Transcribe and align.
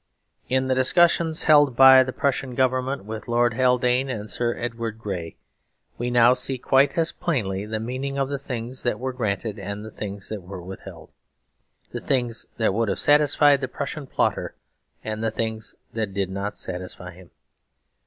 In 0.49 0.67
the 0.67 0.73
discussions 0.73 1.43
held 1.43 1.75
by 1.75 2.01
the 2.03 2.11
Prussian 2.11 2.55
Government 2.55 3.05
with 3.05 3.27
Lord 3.27 3.53
Haldane 3.53 4.09
and 4.09 4.27
Sir 4.27 4.57
Edward 4.57 4.97
Grey 4.97 5.35
we 5.99 6.07
can 6.07 6.15
now 6.15 6.33
see 6.33 6.57
quite 6.57 6.97
as 6.97 7.11
plainly 7.11 7.67
the 7.67 7.79
meaning 7.79 8.17
of 8.17 8.27
the 8.27 8.39
things 8.39 8.81
that 8.81 8.99
were 8.99 9.13
granted 9.13 9.59
and 9.59 9.85
the 9.85 9.91
things 9.91 10.29
that 10.29 10.41
were 10.41 10.59
withheld, 10.63 11.11
the 11.91 11.99
things 12.01 12.47
that 12.57 12.73
would 12.73 12.89
have 12.89 12.99
satisfied 12.99 13.61
the 13.61 13.67
Prussian 13.67 14.07
plotter 14.07 14.55
and 15.03 15.23
the 15.23 15.29
things 15.29 15.75
that 15.93 16.15
did 16.15 16.31
not 16.31 16.57
satisfy 16.57 17.11
him. 17.11 17.29